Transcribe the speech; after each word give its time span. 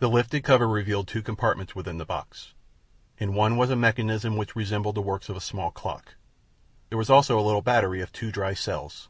The 0.00 0.10
lifted 0.10 0.44
cover 0.44 0.68
revealed 0.68 1.08
two 1.08 1.22
compartments 1.22 1.74
within 1.74 1.96
the 1.96 2.04
box. 2.04 2.52
In 3.16 3.32
one 3.32 3.56
was 3.56 3.70
a 3.70 3.74
mechanism 3.74 4.36
which 4.36 4.54
resembled 4.54 4.96
the 4.96 5.00
works 5.00 5.30
of 5.30 5.36
a 5.38 5.40
small 5.40 5.70
clock. 5.70 6.12
There 6.90 6.98
also 6.98 7.14
was 7.14 7.30
a 7.30 7.34
little 7.46 7.62
battery 7.62 8.02
of 8.02 8.12
two 8.12 8.30
dry 8.30 8.52
cells. 8.52 9.08